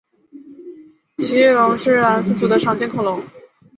[1.19, 3.23] 奇异龙是兰斯组的常见恐龙。